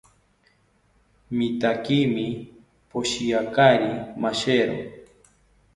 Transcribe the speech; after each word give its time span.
Mitaakimi 1.37 2.25
poshiakari 2.89 3.89
mashero 4.21 4.75